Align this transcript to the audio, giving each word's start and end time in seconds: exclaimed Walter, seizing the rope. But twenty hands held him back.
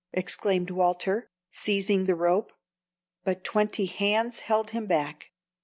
exclaimed 0.13 0.71
Walter, 0.71 1.29
seizing 1.51 2.05
the 2.05 2.15
rope. 2.15 2.51
But 3.23 3.43
twenty 3.43 3.85
hands 3.85 4.39
held 4.39 4.71
him 4.71 4.87
back. 4.87 5.29